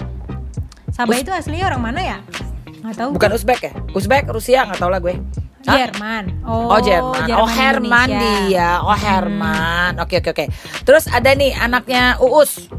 Sabay 0.91 1.21
itu 1.21 1.31
aslinya 1.31 1.69
orang 1.69 1.83
mana 1.83 2.01
ya? 2.01 2.19
Nggak 2.81 2.95
tahu. 2.97 3.09
Bukan 3.13 3.31
Uzbek 3.31 3.61
ya? 3.61 3.73
Uzbek, 3.93 4.25
Rusia, 4.27 4.65
nggak 4.65 4.79
tahu 4.79 4.89
lah 4.89 4.99
gue. 4.99 5.15
Hah? 5.67 5.77
Jerman. 5.77 6.25
Oh, 6.43 6.73
Oh, 6.73 6.81
Jerman. 6.81 7.29
Oh, 7.35 7.45
Herman 7.45 8.09
Indonesia. 8.09 8.49
dia. 8.49 8.71
Oh, 8.81 8.97
Herman. 8.97 10.01
Oke, 10.01 10.17
oke, 10.17 10.33
oke. 10.33 10.45
Terus 10.83 11.05
ada 11.07 11.29
nih 11.31 11.53
anaknya 11.53 12.17
Uus. 12.19 12.73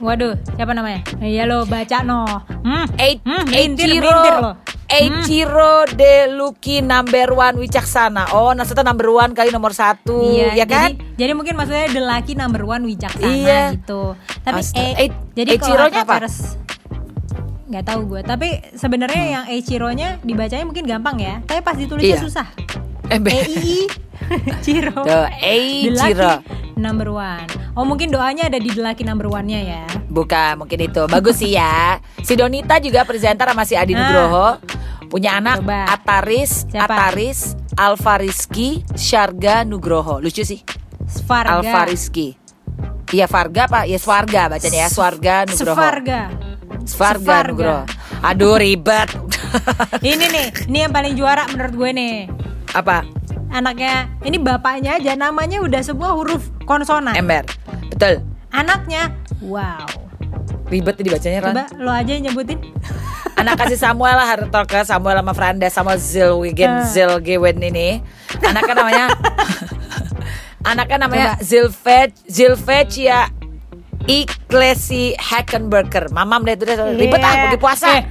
Waduh, 0.00 0.32
siapa 0.56 0.72
namanya? 0.72 1.04
Iya 1.20 1.44
lo 1.44 1.68
baca 1.68 2.00
no. 2.00 2.24
Hmm. 2.64 2.88
Eight, 2.96 3.20
Hmm, 3.20 3.44
mintir, 3.44 3.84
Eichiro, 3.90 4.08
mintir 4.08 4.34
lo. 4.40 4.52
Eichiro 4.90 5.86
de 5.88 6.12
Lucky 6.28 6.82
number 6.82 7.30
one 7.30 7.54
Wicaksana. 7.56 8.30
Oh, 8.30 8.50
maksudnya 8.50 8.82
number 8.82 9.06
one 9.06 9.32
kali 9.32 9.48
nomor 9.48 9.70
satu, 9.70 10.18
Iya, 10.20 10.54
ya 10.54 10.66
kan? 10.66 10.90
Jadi, 10.92 11.14
jadi 11.16 11.32
mungkin 11.32 11.54
maksudnya 11.54 11.86
the 11.88 12.02
lucky 12.02 12.34
number 12.34 12.62
one 12.62 12.82
wicaksana 12.82 13.30
Iya. 13.30 13.62
gitu. 13.74 14.18
Tapi 14.40 14.60
Astaga. 14.60 14.82
eh, 14.82 14.92
Eh, 14.98 15.08
jadi 15.32 15.50
kalau 15.56 15.86
Eiichiro-nya 15.86 16.02
apa? 16.02 16.14
Nggak 17.66 17.84
tahu 17.86 18.00
gue. 18.04 18.20
Tapi 18.24 18.48
sebenarnya 18.74 19.22
Hmm. 19.22 19.32
yang 19.32 19.44
Eichiro-nya 19.46 20.08
dibacanya 20.20 20.64
mungkin 20.64 20.84
gampang 20.84 21.16
ya. 21.16 21.34
Tapi 21.44 21.60
pas 21.62 21.78
ditulisnya 21.78 22.18
Iya. 22.18 22.22
susah. 22.22 22.46
E 23.06 23.16
I 23.16 23.86
I 25.40 25.66
The 25.86 25.90
Eichiro. 25.94 26.30
lucky 26.30 26.46
number 26.76 27.08
one. 27.08 27.46
Oh 27.72 27.82
mungkin 27.82 28.10
doanya 28.10 28.46
ada 28.46 28.58
di 28.58 28.70
Lucky 28.72 29.02
Number 29.02 29.26
One-nya 29.26 29.60
ya. 29.60 29.82
Bukan, 30.06 30.58
mungkin 30.58 30.78
itu. 30.80 31.06
Bagus 31.06 31.38
sih 31.38 31.54
ya. 31.54 31.98
Si 32.20 32.34
Donita 32.34 32.78
juga 32.78 33.02
presenter 33.02 33.46
sama 33.46 33.62
si 33.62 33.74
Adi 33.74 33.94
Ah. 33.94 33.98
Nugroho. 34.00 34.48
Punya 35.10 35.42
anak 35.42 35.66
Coba. 35.66 35.90
Ataris, 35.90 36.70
Siapa? 36.70 36.86
Ataris, 36.86 37.58
Alfa 37.74 38.22
Rizky, 38.22 38.86
Syarga 38.94 39.66
Nugroho. 39.66 40.22
Lucu 40.22 40.46
sih. 40.46 40.62
Svarga. 41.10 41.58
Alfa 41.58 41.90
Rizky. 41.90 42.38
Iya 43.10 43.26
Farga 43.26 43.66
pak, 43.66 43.90
ya 43.90 43.98
Swarga 43.98 44.46
bacanya 44.46 44.86
ya 44.86 44.88
Swarga 44.88 45.42
Nugroho. 45.50 45.74
Swarga 45.74 46.20
Svarga. 46.86 47.36
Nugroho. 47.50 47.82
Aduh 48.22 48.54
ribet. 48.54 49.10
Ini 50.06 50.26
nih, 50.30 50.46
ini 50.70 50.78
yang 50.86 50.94
paling 50.94 51.18
juara 51.18 51.42
menurut 51.50 51.74
gue 51.74 51.90
nih. 51.90 52.16
Apa? 52.70 53.02
Anaknya, 53.50 54.06
ini 54.22 54.38
bapaknya 54.38 54.94
aja 55.02 55.18
namanya 55.18 55.58
udah 55.58 55.82
semua 55.82 56.14
huruf 56.14 56.54
konsonan. 56.62 57.18
Ember. 57.18 57.42
Betul. 57.90 58.22
Anaknya, 58.54 59.10
wow. 59.42 59.82
Ribet 60.70 61.02
nih 61.02 61.04
dibacanya 61.10 61.38
Ran. 61.42 61.50
Coba 61.50 61.64
lo 61.82 61.90
aja 61.90 62.14
yang 62.14 62.30
nyebutin. 62.30 62.62
Anak 63.40 63.54
kasih 63.56 63.80
Samuel 63.80 64.12
lah 64.12 64.28
Hartoka 64.28 64.84
Samuel 64.84 65.16
sama 65.16 65.32
Franda 65.32 65.68
sama 65.68 65.96
Zilwigen 65.96 66.68
Ah. 66.70 66.84
Zilgewen 66.84 67.56
ini. 67.58 68.04
Anaknya 68.38 68.74
namanya 68.76 69.04
Anaknya 70.70 70.98
namanya 71.00 71.26
Coba. 71.34 71.42
Zilvet 71.42 72.10
Zilvecia 72.26 73.32
Iklesi 74.04 75.16
Hackenberger. 75.16 76.08
Mamam 76.10 76.42
deh 76.42 76.52
itu 76.52 76.64
deh 76.64 76.76
ribet 76.94 77.16
ah 77.16 77.30
Iya. 77.30 77.42
pergi 77.46 77.58
puasa. 77.58 77.88
Eh, 77.88 78.04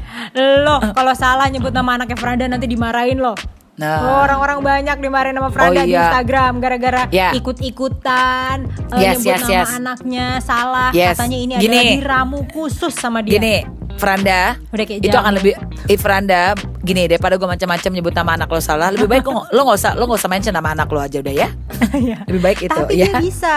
lo 0.60 0.82
kalau 0.94 1.14
salah 1.14 1.46
nyebut 1.46 1.70
nama 1.70 1.94
anaknya 1.94 2.16
Franda 2.16 2.46
nanti 2.46 2.66
dimarahin 2.66 3.18
lo. 3.18 3.34
Nah. 3.76 4.26
Orang-orang 4.26 4.60
banyak 4.60 4.98
dimarahin 4.98 5.36
sama 5.36 5.50
Franda 5.50 5.80
Oh, 5.80 5.86
di 5.86 5.94
iya. 5.94 6.10
Instagram 6.10 6.52
gara-gara 6.58 7.02
Ya. 7.10 7.32
ikut-ikutan 7.32 8.68
eh, 8.92 8.98
Yes, 9.00 9.14
nyebut 9.16 9.30
yes, 9.30 9.42
nama 9.42 9.54
yes. 9.56 9.70
anaknya 9.72 10.26
salah. 10.42 10.90
Yes. 10.92 11.16
Katanya 11.16 11.38
ini 11.38 11.54
Gini. 11.56 11.70
adalah 11.70 11.96
diramu 11.96 12.40
khusus 12.50 12.92
sama 12.92 13.22
dia. 13.22 13.40
Gini, 13.40 13.56
Franda, 14.00 14.56
Udah 14.72 14.86
kayak 14.86 15.04
itu 15.04 15.12
akan 15.14 15.34
lebih 15.36 15.54
eh, 15.86 16.00
Franda, 16.00 16.56
gini 16.80 17.06
daripada 17.06 17.36
gue 17.36 17.44
macam-macam 17.46 17.92
nyebut 17.92 18.14
nama 18.14 18.32
anak 18.34 18.48
lo 18.48 18.58
salah, 18.58 18.90
lebih 18.90 19.06
baik 19.06 19.28
lo, 19.28 19.44
lo 19.46 19.60
nggak 19.62 19.78
usah 19.78 19.92
lo 19.94 20.08
nggak 20.08 20.18
usah 20.18 20.30
mention 20.30 20.54
nama 20.54 20.72
anak 20.72 20.88
lo 20.88 20.98
aja 20.98 21.20
udah 21.20 21.34
ya. 21.36 21.50
Iya. 21.92 22.24
Lebih 22.24 22.42
baik 22.42 22.60
itu 22.64 22.80
Tapi 22.80 22.96
ya. 22.96 23.08
dia 23.08 23.20
bisa. 23.20 23.56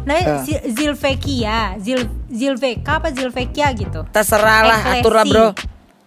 Nah, 0.00 0.16
Eh. 0.16 0.40
Zil- 0.42 0.64
Zilvekia, 0.70 1.76
Zil 1.76 2.00
Zilveka 2.26 3.00
apa 3.00 3.08
Zilvekia 3.08 3.72
gitu. 3.72 4.04
Terserah 4.06 4.60
lah, 4.66 4.80
atur 4.92 5.12
lah 5.12 5.24
bro. 5.24 5.46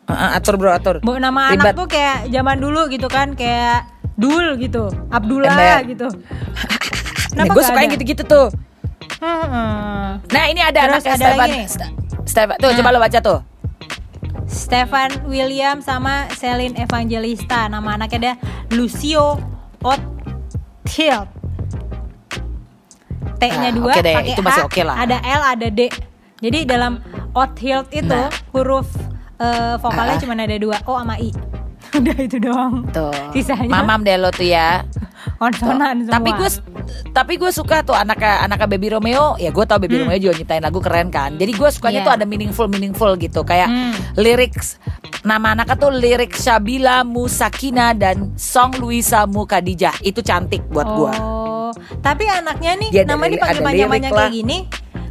Atur 0.06 0.56
bro, 0.56 0.70
atur. 0.70 0.96
Bu, 1.00 1.16
nama 1.16 1.50
Ribet. 1.50 1.64
anak 1.64 1.74
tuh 1.76 1.88
kayak 1.88 2.28
zaman 2.28 2.58
dulu 2.58 2.86
gitu 2.88 3.08
kan, 3.08 3.34
kayak 3.34 3.90
Dul 4.14 4.58
gitu, 4.58 4.94
Abdullah 5.10 5.50
Ember. 5.50 5.90
gitu. 5.90 6.08
Kenapa 7.32 7.50
gue 7.52 7.64
suka 7.64 7.80
yang 7.80 7.92
gitu-gitu 7.92 8.24
tuh. 8.24 8.48
Hmm. 9.18 10.20
Nah 10.22 10.44
ini 10.46 10.60
ada 10.60 10.80
Terus 10.86 11.02
anaknya 11.02 11.14
ada 11.14 11.26
Stefan. 11.26 11.50
Stefan, 12.24 12.56
tuh 12.58 12.70
coba 12.76 12.90
lo 12.92 13.00
baca 13.00 13.20
tuh. 13.20 13.40
Stefan 14.74 15.30
William 15.30 15.86
sama 15.86 16.26
Celine 16.34 16.74
Evangelista. 16.74 17.70
Nama 17.70 17.94
anaknya 17.94 18.18
ada 18.18 18.34
Lucio 18.74 19.38
Othild. 19.86 21.30
T-nya 23.38 23.70
Ah, 23.70 23.74
dua 23.78 23.94
deh, 24.02 24.18
pakai 24.18 24.34
itu 24.34 24.42
masih 24.42 24.66
lah. 24.82 24.96
Ada 24.98 25.22
L, 25.22 25.42
ada 25.46 25.68
D. 25.70 25.94
Jadi 26.42 26.66
dalam 26.66 27.06
Othild 27.38 27.86
itu 27.94 28.18
Nah. 28.18 28.34
huruf 28.50 28.90
eh, 29.38 29.78
vokalnya 29.78 30.18
Ah. 30.18 30.22
cuma 30.26 30.34
ada 30.34 30.58
dua, 30.58 30.82
O 30.90 30.98
sama 30.98 31.22
I. 31.22 31.30
Udah 32.02 32.18
itu 32.18 32.42
doang. 32.42 32.90
Tuh. 32.90 33.14
Sisanya 33.30 33.70
Mamam 33.70 34.02
deh 34.02 34.18
lo 34.18 34.34
tuh 34.34 34.50
ya. 34.50 34.82
Konsonan 35.44 35.96
semua. 36.04 36.16
Tapi 36.16 36.30
gue 36.34 36.50
tapi 37.12 37.34
gue 37.36 37.52
suka 37.52 37.82
tuh 37.82 37.94
anak 37.94 38.20
anak 38.20 38.64
Baby 38.68 38.96
Romeo. 38.96 39.36
Ya 39.36 39.50
gue 39.50 39.66
tau 39.66 39.78
Baby 39.78 40.04
Romeo 40.04 40.18
juga 40.18 40.34
nyiptain 40.36 40.64
lagu 40.64 40.80
keren 40.80 41.10
kan. 41.10 41.36
Jadi 41.36 41.52
gue 41.52 41.70
sukanya 41.70 42.00
Hmm. 42.00 42.00
Iya. 42.00 42.08
tuh 42.08 42.14
ada 42.16 42.26
meaningful 42.26 42.68
meaningful 42.68 43.12
gitu. 43.16 43.44
Kayak 43.44 43.68
Hmm. 43.68 43.94
lyrics 44.16 44.80
nama 45.24 45.56
anaknya 45.56 45.76
tuh 45.80 45.92
lirik 45.92 46.36
Shabila 46.36 47.04
Musakina 47.04 47.96
dan 47.96 48.36
Song 48.36 48.76
Luisa 48.78 49.24
Mukadijah. 49.24 49.96
Itu 50.02 50.20
cantik 50.20 50.68
buat 50.68 50.88
gue. 50.88 51.14
Oh, 51.20 51.72
tapi 52.00 52.28
anaknya 52.28 52.76
nih 52.76 52.90
ada 52.94 53.16
namanya 53.16 53.32
dipanggil 53.40 53.56
ada 53.56 53.66
panjang-panjang 53.66 54.12
kayak 54.12 54.34
gini. 54.34 54.58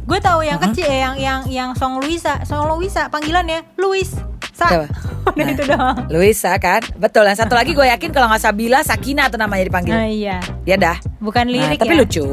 Gue 0.03 0.19
tahu 0.19 0.39
yang 0.41 0.59
kecil 0.59 0.83
eh, 0.83 0.99
yang 0.99 1.15
yang 1.15 1.39
yang 1.47 1.69
Song 1.73 1.97
Luisa, 1.97 2.43
Song 2.43 2.67
Luisa 2.69 3.07
panggilannya 3.07 3.63
Luis. 3.77 4.11
Sa. 4.51 4.67
Coba. 4.67 4.85
Udah 5.33 5.39
Nah. 5.39 5.49
itu 5.49 5.63
doang. 5.63 5.95
Luisa 6.09 6.51
kan, 6.57 6.83
betul. 6.93 7.23
Yang 7.23 7.39
satu 7.39 7.55
lagi 7.55 7.71
gue 7.71 7.87
yakin 7.87 8.11
kalau 8.11 8.27
nggak 8.27 8.43
Sabila 8.43 8.79
Sakina 8.81 9.25
tuh 9.25 9.37
namanya 9.37 9.63
dipanggil. 9.63 9.91
Nah, 9.91 10.05
iya. 10.05 10.37
Ya 10.63 10.75
dah. 10.75 10.99
Bukan 11.17 11.47
Nah, 11.47 11.53
lirik 11.65 11.79
tapi 11.79 11.95
ya. 11.95 11.99
lucu. 11.99 12.27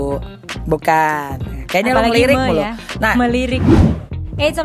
Bukan. 0.65 1.35
Kayaknya 1.65 1.91
lo 1.91 1.97
Apalagi 1.97 2.11
ngelirik 2.13 2.37
me 2.37 2.47
mulu. 2.47 2.61
ya. 2.61 2.73
Nah, 2.99 3.15
melirik. 3.17 3.63
87.8 4.37 4.65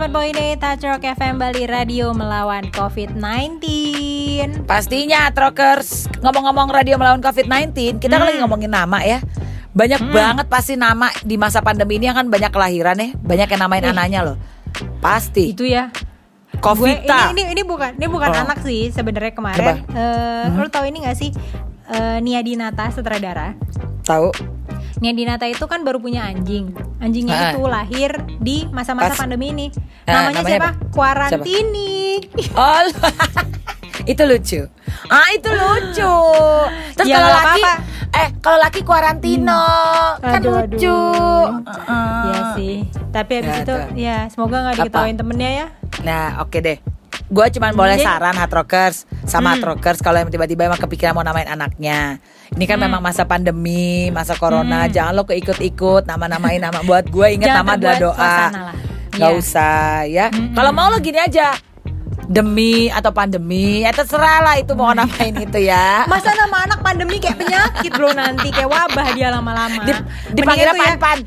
Touch 0.56 0.84
Rock 0.84 1.04
FM 1.06 1.36
Bali 1.36 1.64
Radio 1.66 2.12
melawan 2.12 2.64
COVID-19. 2.72 3.60
pastinya 4.64 5.28
Trokers 5.30 6.08
ngomong-ngomong 6.20 6.72
radio 6.72 6.96
melawan 6.96 7.20
COVID-19, 7.20 8.00
kita 8.00 8.10
kan 8.10 8.18
Hmm. 8.18 8.26
lagi 8.26 8.40
ngomongin 8.40 8.72
nama 8.72 9.00
ya. 9.02 9.20
Banyak 9.76 10.02
banget 10.08 10.48
pasti 10.48 10.74
nama 10.74 11.12
di 11.20 11.36
masa 11.36 11.60
pandemi 11.60 12.00
ini 12.00 12.08
kan 12.08 12.26
banyak 12.26 12.48
kelahiran 12.48 12.96
ya, 12.96 13.10
banyak 13.14 13.48
yang 13.52 13.62
namain 13.62 13.84
anaknya 13.86 14.20
loh. 14.24 14.38
Pasti. 14.98 15.52
Itu 15.52 15.68
ya. 15.68 15.92
Gue 16.56 16.64
Covita. 16.64 17.36
ini, 17.36 17.44
ini 17.44 17.52
ini 17.52 17.62
bukan 17.62 18.00
ini 18.00 18.08
bukan 18.08 18.32
Oh. 18.32 18.42
anak 18.42 18.64
sih 18.64 18.88
sebenarnya 18.90 19.36
kemarin. 19.36 19.84
Eh, 19.86 20.44
Hmm. 20.48 20.56
Lo 20.56 20.72
tau 20.72 20.84
ini 20.84 21.04
gak 21.04 21.16
sih 21.16 21.30
Eh, 21.86 22.18
Nia 22.18 22.42
Dinata 22.42 22.90
sutradara? 22.90 23.54
Tahu? 24.02 24.34
Nia 24.98 25.14
Dinata 25.14 25.46
itu 25.46 25.62
kan 25.70 25.86
baru 25.86 26.02
punya 26.02 26.26
anjing. 26.26 26.74
Anjingnya 26.98 27.36
Ah. 27.38 27.46
itu 27.54 27.62
lahir 27.62 28.10
di 28.42 28.66
masa-masa 28.72 29.14
pandemi 29.14 29.54
ini. 29.54 29.70
Ah, 30.02 30.26
namanya, 30.26 30.42
namanya 30.42 30.50
siapa? 30.50 30.66
apa? 30.66 30.90
Kuarantini. 30.90 32.26
Oh, 32.58 32.82
itu 34.06 34.22
lucu. 34.22 34.62
Ah, 35.08 35.28
itu 35.32 35.50
lucu. 35.50 36.16
Terus 36.94 37.06
Ya, 37.06 37.16
kalau 37.16 37.30
laki 37.32 37.62
apa-apa. 37.62 37.74
eh 38.16 38.28
kalau 38.40 38.58
laki 38.60 38.82
kuarantino 38.82 39.66
kan 40.20 40.40
Aduh, 40.40 40.52
lucu. 40.64 40.88
aduh. 40.88 41.46
Heeh. 41.60 42.22
Iya 42.24 42.40
sih. 42.54 42.76
Tapi 43.12 43.32
habis 43.36 43.48
Ya, 43.48 43.58
itu 43.58 43.66
tuh. 43.68 43.82
ya 43.96 44.18
semoga 44.28 44.56
nggak 44.62 44.74
Apa? 44.74 44.82
diketawain 44.84 45.16
temennya 45.16 45.50
ya. 45.52 45.68
Nah, 46.02 46.26
oke 46.40 46.58
deh. 46.60 46.78
Gue 47.26 47.50
cuman 47.50 47.74
boleh 47.74 47.98
Jadi- 47.98 48.06
saran 48.06 48.36
hard 48.36 48.54
rockers 48.54 48.98
sama 49.24 49.50
Hmm. 49.50 49.52
hard 49.52 49.64
rockers 49.74 50.00
kalau 50.00 50.18
yang 50.18 50.30
tiba-tiba 50.30 50.62
emang 50.64 50.78
kepikiran 50.78 51.12
mau 51.12 51.26
namain 51.26 51.48
anaknya. 51.48 52.22
Ini 52.52 52.64
kan 52.64 52.78
Hmm. 52.78 52.86
memang 52.86 53.02
masa 53.02 53.26
pandemi, 53.26 54.08
masa 54.10 54.34
corona. 54.34 54.86
Jangan 54.86 55.12
lo 55.12 55.26
keikut-ikut 55.26 56.06
nama-namain 56.06 56.62
nama 56.62 56.80
buat 56.80 57.06
gue 57.08 57.34
Jangan 57.36 57.58
nama 57.60 57.72
adalah 57.74 57.98
doa. 57.98 58.38
Gak 59.12 59.32
Iya. 59.32 59.34
usah 59.34 60.06
ya. 60.06 60.28
Mm-mm. 60.30 60.54
Kalau 60.54 60.70
mau 60.70 60.88
lo 60.88 61.00
gini 61.00 61.18
aja. 61.18 61.56
Demi 62.26 62.90
atau 62.90 63.10
pandemi, 63.10 63.86
ya 63.86 63.94
terserah 63.94 64.42
lah 64.42 64.56
itu 64.58 64.74
mau 64.74 64.92
namain 64.92 65.32
itu 65.32 65.60
ya. 65.62 66.10
Masa 66.10 66.34
nama 66.34 66.66
anak 66.66 66.82
pandemi 66.82 67.22
kayak 67.22 67.38
penyakit 67.38 67.92
bro 67.94 68.12
nanti 68.12 68.50
kayak 68.50 68.66
wabah 68.66 69.08
dia 69.14 69.30
lama-lama. 69.30 69.86
Di, 69.86 69.94
dipanggil 70.34 70.66
ya, 70.66 70.74
pan-pan. 70.74 71.20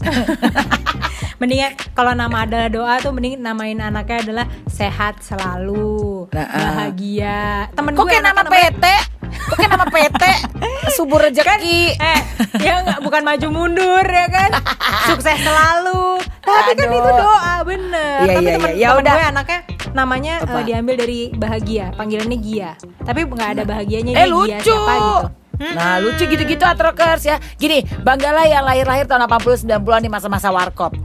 Mendingan 1.40 1.72
kalau 1.92 2.12
nama 2.12 2.44
adalah 2.44 2.68
doa 2.68 2.94
tuh 3.00 3.12
mending 3.12 3.40
namain 3.40 3.76
anaknya 3.76 4.18
adalah 4.20 4.46
sehat 4.66 5.24
selalu, 5.24 6.28
Nah, 6.32 6.44
ah. 6.44 6.56
bahagia. 6.76 7.72
Temen 7.72 7.96
Kok 7.96 8.04
gue 8.04 8.12
kayak 8.12 8.24
nama 8.26 8.42
PT? 8.44 8.84
Kok 9.30 9.56
kayak 9.56 9.72
nama 9.72 9.86
PT? 9.88 10.22
Subur 10.96 11.20
rezeki. 11.22 11.96
eh 11.96 12.20
ya 12.60 12.82
nggak 12.82 13.00
bukan 13.00 13.22
maju 13.22 13.46
mundur 13.48 14.04
ya 14.04 14.26
kan 14.26 14.50
sukses 15.08 15.38
selalu 15.38 16.18
tapi 16.42 16.72
kan 16.74 16.88
Aduh. 16.88 16.98
itu 16.98 17.10
doa 17.14 17.54
bener 17.62 18.20
Iya, 18.20 18.32
tapi 18.36 18.42
iya, 18.42 18.56
temen, 18.58 18.70
iya. 18.70 18.80
Ya 18.80 18.88
temen 18.90 19.00
udah. 19.00 19.14
gue 19.14 19.24
anaknya 19.30 19.60
namanya 19.92 20.40
Apa? 20.40 20.60
eh, 20.60 20.64
diambil 20.66 20.94
dari 20.96 21.20
bahagia. 21.30 21.90
Panggilannya 21.92 22.38
Gia. 22.38 22.70
Tapi 23.00 23.20
nggak 23.24 23.50
ada 23.54 23.62
bahagianya 23.64 24.12
Eh 24.12 24.16
dia 24.16 24.24
Gia 24.24 24.30
lucu. 24.30 24.62
siapa 24.66 24.94
gitu. 24.94 25.26
Nah 25.60 26.00
lucu 26.00 26.24
gitu-gitu 26.24 26.64
atrokers 26.64 27.22
ya. 27.22 27.36
Gini 27.54 27.82
banggalah 28.00 28.44
yang 28.44 28.62
lahir-lahir 28.62 29.04
tahun 29.04 29.26
80 29.26 29.68
90-an 29.68 30.00
di 30.00 30.08
masa-masa 30.08 30.48
warkop. 30.48 30.96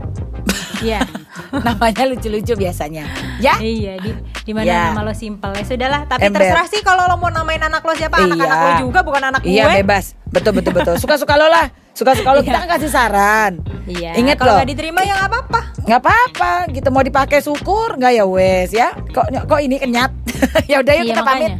Iya. 0.78 1.04
Namanya 1.66 2.04
lucu-lucu 2.06 2.52
biasanya. 2.54 3.04
Ya? 3.38 3.56
Iya 3.56 3.96
di 3.98 4.10
di 4.42 4.52
mana 4.52 4.64
Ya. 4.64 4.80
nama 4.88 5.02
lo 5.02 5.12
simpel. 5.12 5.52
Ya 5.52 5.62
sudahlah 5.62 6.06
tapi 6.06 6.24
Ember. 6.24 6.40
terserah 6.40 6.66
sih 6.66 6.80
kalau 6.80 7.04
lo 7.04 7.16
mau 7.16 7.28
namain 7.28 7.58
anak 7.58 7.80
lo 7.80 7.92
siapa. 7.92 8.16
Anak-anak 8.18 8.46
Iya. 8.54 8.64
lo 8.64 8.72
juga 8.82 9.00
bukan 9.02 9.22
anak 9.26 9.40
Iya 9.42 9.64
gue. 9.66 9.74
bebas. 9.82 10.04
Betul 10.26 10.52
betul 10.54 10.72
betul. 10.72 10.94
Suka-suka 10.96 11.34
lo 11.34 11.46
lah. 11.46 11.68
Suka-suka 11.92 12.30
lo 12.30 12.40
Iya. 12.40 12.46
kita 12.46 12.58
kan 12.58 12.68
kasih 12.72 12.90
saran. 12.90 13.52
Iya 13.84 14.16
Ingat 14.16 14.36
kalau 14.36 14.56
nggak 14.56 14.68
diterima 14.68 15.00
ya 15.00 15.14
nggak 15.16 15.30
apa-apa 15.30 15.60
nggak 15.86 16.00
apa-apa 16.00 16.52
gitu 16.68 16.88
mau 16.90 17.00
dipakai 17.00 17.38
syukur 17.38 17.94
nggak 17.94 18.12
ya 18.12 18.24
wes 18.26 18.70
ya 18.70 18.90
kok 19.06 19.30
kok 19.30 19.60
ini 19.60 19.78
kenyat 19.78 20.10
ya 20.70 20.82
udah 20.82 20.92
yuk 20.92 21.04
Iya, 21.04 21.12
kita 21.12 21.22
pamit 21.22 21.42
makanya. 21.46 21.58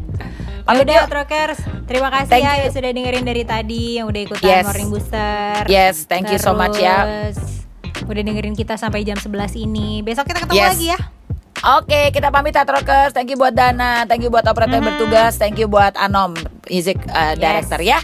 pamit 0.67 0.79
Yaudah 0.83 0.95
yuk 0.97 1.07
Trokers 1.09 1.59
Terima 1.87 2.09
kasih 2.11 2.27
Thank 2.29 2.43
ya 2.43 2.51
you. 2.51 2.59
yang 2.59 2.73
sudah 2.75 2.91
dengerin 2.91 3.23
dari 3.23 3.45
tadi 3.47 3.85
Yang 3.95 4.07
udah 4.11 4.21
ikutan 4.21 4.51
Yes. 4.51 4.65
Morning 4.67 4.89
Booster 4.91 5.55
Yes, 5.67 5.95
thank 6.05 6.27
you 6.27 6.43
so 6.43 6.51
much 6.53 6.75
ya. 6.77 7.07
Terus, 7.31 7.63
Udah 8.03 8.19
dengerin 8.21 8.51
kita 8.53 8.75
sampai 8.75 9.07
jam 9.07 9.15
11 9.15 9.31
ini 9.57 10.03
Besok 10.03 10.27
kita 10.27 10.43
ketemu 10.43 10.59
Yes. 10.59 10.75
lagi 10.75 10.87
ya 10.91 10.99
Oke, 11.57 12.13
kita 12.13 12.29
pamit 12.29 12.53
Atrokers. 12.53 13.11
Thank 13.11 13.33
you 13.33 13.35
buat 13.35 13.51
Dana, 13.51 14.05
thank 14.05 14.21
you 14.21 14.29
buat 14.29 14.45
operator 14.45 14.77
yang 14.77 14.85
Mhm. 14.85 14.91
bertugas, 14.93 15.35
thank 15.35 15.57
you 15.57 15.67
buat 15.67 15.97
Anom, 15.97 16.37
music 16.65 16.95
uh, 17.09 17.33
Yes. 17.33 17.41
director 17.65 17.81
ya. 17.81 17.99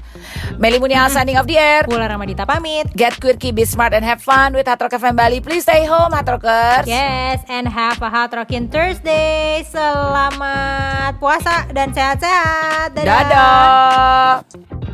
Meli 0.63 0.79
Munial 0.79 1.11
signing 1.11 1.35
off 1.35 1.51
the 1.51 1.59
air. 1.59 1.83
Pula 1.83 2.07
Ramadita 2.07 2.47
pamit. 2.47 2.87
Get 2.95 3.19
quirky, 3.19 3.51
be 3.51 3.67
smart, 3.67 3.91
and 3.99 4.07
have 4.07 4.23
fun 4.23 4.55
with 4.55 4.71
Hard 4.71 4.79
Rock 4.79 4.95
FM 4.95 5.19
Bali. 5.19 5.43
Please 5.43 5.67
stay 5.67 5.83
home, 5.83 6.15
Hard 6.15 6.31
Rockers. 6.31 6.87
Yes, 6.87 7.43
and 7.51 7.67
have 7.67 7.99
a 7.99 8.07
rockin' 8.07 8.71
Thursday. 8.71 9.67
Selamat 9.67 11.19
puasa 11.19 11.67
dan 11.75 11.91
sehat-sehat. 11.91 12.95
Dadah. 12.95 13.11
Dadah. 13.27 14.92